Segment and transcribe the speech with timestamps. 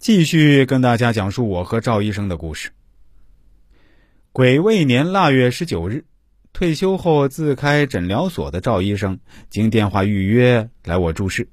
[0.00, 2.70] 继续跟大家讲述我和赵医生的故事。
[4.32, 6.06] 癸未年腊月十九日，
[6.54, 11.46] 退休后自开诊疗所的赵医生，经电话预约来我住室。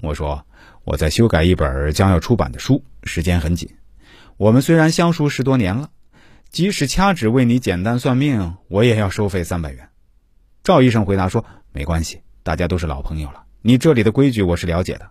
[0.00, 0.46] 我说
[0.84, 3.68] 我在修改一本将要出版的书，时间很紧。
[4.38, 5.90] 我们虽然相熟十多年了，
[6.48, 9.90] 即使掐指为你简单算命，我也要收费三百元。
[10.64, 13.44] 赵医生回答说：“没关系，大家都是老朋友了。
[13.60, 15.10] 你这里的规矩我是了解的。”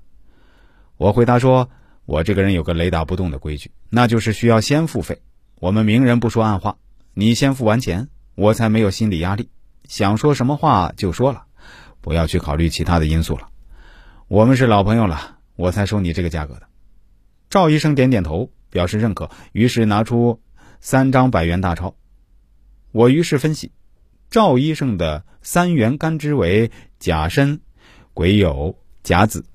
[0.98, 1.70] 我回答说。
[2.10, 5.22] 我这个人有个雷打不动的规矩，那就是需要先付费。
[5.60, 6.78] 我们明人不说暗话，
[7.14, 9.52] 你先付完钱，我才没有心理压力，
[9.88, 11.44] 想说什么话就说了，
[12.02, 13.50] 不要去考虑其他的因素了。
[14.28, 16.64] 我们是老朋友了，我才收你这个价格的。
[17.48, 20.42] 赵医生点点头，表示认可，于是拿出
[20.80, 21.94] 三张百元大钞。
[22.92, 23.72] 我于是分析，
[24.32, 27.62] 赵医生的三元干支为甲申、
[28.16, 28.74] 癸酉、
[29.04, 29.46] 甲子。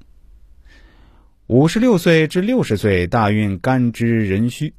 [1.46, 4.72] 五十六岁至六十岁大运干支壬戌，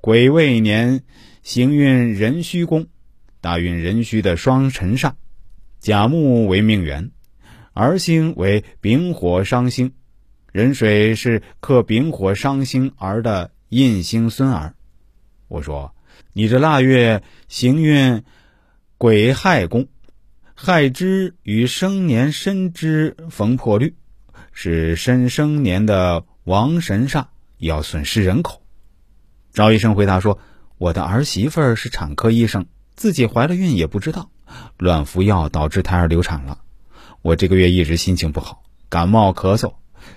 [0.00, 1.04] 癸未年
[1.44, 2.88] 行运壬戌宫，
[3.40, 5.12] 大运壬戌的双辰煞，
[5.78, 7.12] 甲木为命元，
[7.72, 9.92] 儿星为丙火伤星，
[10.50, 14.74] 壬水是克丙火伤星儿的印星孙儿。
[15.46, 15.94] 我说，
[16.32, 18.24] 你这腊月行运
[18.98, 19.86] 癸亥宫，
[20.54, 23.94] 亥支与生年申支逢破律。
[24.52, 27.26] 是申生年的王神煞，
[27.58, 28.62] 要损失人口。
[29.52, 30.38] 赵医生回答说
[30.78, 34.30] ：“我的儿媳妇是产科医生，自己怀了孕也不知道，
[34.78, 36.60] 乱服药导致胎儿流产了。
[37.22, 39.74] 我这个月一直心情不好，感冒咳嗽，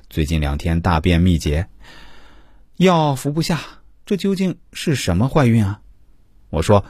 [0.10, 1.68] 最近两天大便秘结，
[2.78, 3.60] 药服不下，
[4.06, 5.82] 这究竟是什么坏运啊？”
[6.52, 6.86] 我说：“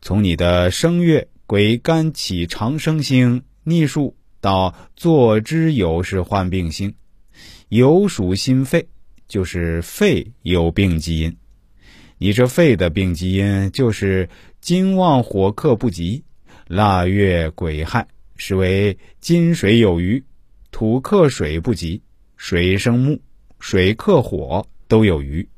[0.00, 6.94] 从你的生月癸干起长生星逆数。”到坐之有是患病星，
[7.70, 8.86] 有属心肺，
[9.26, 11.34] 就是肺有病基因。
[12.18, 14.28] 你这肺的病基因就是
[14.60, 16.22] 金旺火克不及，
[16.68, 18.06] 腊月癸亥
[18.36, 20.22] 是为金水有余，
[20.70, 22.02] 土克水不及，
[22.36, 23.18] 水生木，
[23.60, 25.48] 水克火都有余，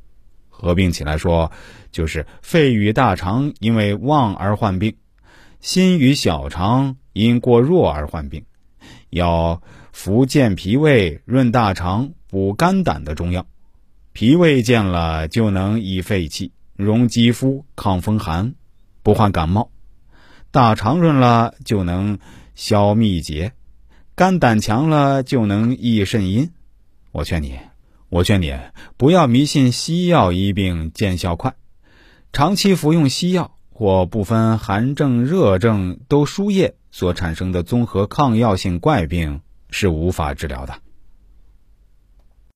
[0.48, 1.50] 合并起来说，
[1.90, 4.94] 就是肺与大肠因为旺而患病，
[5.58, 8.40] 心与小肠因过弱而患病。
[9.16, 9.62] 要
[9.92, 13.46] 服健脾胃、润大肠、补肝胆的中药，
[14.12, 18.54] 脾胃健了就能益肺气、容肌肤、抗风寒，
[19.02, 19.70] 不患感冒；
[20.50, 22.18] 大肠润了就能
[22.54, 23.52] 消秘结，
[24.14, 26.50] 肝胆强了就能益肾阴。
[27.10, 27.58] 我劝你，
[28.10, 28.54] 我劝你
[28.98, 31.54] 不要迷信西药医病见效快，
[32.34, 36.74] 长期服用西药或不分寒症热症都输液。
[36.96, 40.85] 所产生的综合抗药性怪病是无法治疗的。